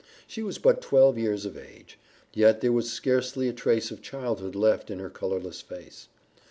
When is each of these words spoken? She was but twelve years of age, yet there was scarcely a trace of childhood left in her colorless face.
She 0.25 0.41
was 0.41 0.57
but 0.57 0.81
twelve 0.81 1.15
years 1.19 1.45
of 1.45 1.55
age, 1.55 1.99
yet 2.33 2.59
there 2.61 2.71
was 2.71 2.91
scarcely 2.91 3.47
a 3.47 3.53
trace 3.53 3.91
of 3.91 4.01
childhood 4.01 4.55
left 4.55 4.89
in 4.89 4.97
her 4.97 5.11
colorless 5.11 5.61
face. 5.61 6.07